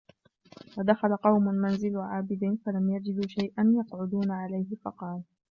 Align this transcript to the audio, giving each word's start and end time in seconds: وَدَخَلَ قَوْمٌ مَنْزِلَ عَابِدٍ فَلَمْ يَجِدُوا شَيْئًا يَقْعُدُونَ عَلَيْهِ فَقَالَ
وَدَخَلَ 0.77 1.15
قَوْمٌ 1.15 1.43
مَنْزِلَ 1.43 1.97
عَابِدٍ 1.97 2.57
فَلَمْ 2.65 2.89
يَجِدُوا 2.95 3.27
شَيْئًا 3.27 3.63
يَقْعُدُونَ 3.77 4.31
عَلَيْهِ 4.31 4.75
فَقَالَ 4.85 5.23